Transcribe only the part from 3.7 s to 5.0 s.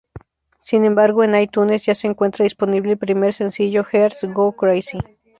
"Hearts Go Crazy".